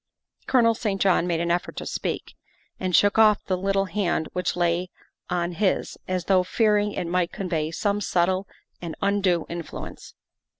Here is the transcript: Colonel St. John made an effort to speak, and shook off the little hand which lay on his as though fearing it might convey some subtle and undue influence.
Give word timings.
Colonel 0.47 0.73
St. 0.73 0.99
John 0.99 1.27
made 1.27 1.41
an 1.41 1.51
effort 1.51 1.77
to 1.77 1.85
speak, 1.85 2.33
and 2.79 2.95
shook 2.95 3.19
off 3.19 3.43
the 3.45 3.55
little 3.55 3.85
hand 3.85 4.29
which 4.33 4.55
lay 4.55 4.89
on 5.29 5.51
his 5.51 5.95
as 6.07 6.25
though 6.25 6.41
fearing 6.41 6.93
it 6.93 7.05
might 7.05 7.31
convey 7.31 7.69
some 7.69 8.01
subtle 8.01 8.47
and 8.81 8.95
undue 9.03 9.45
influence. 9.47 10.15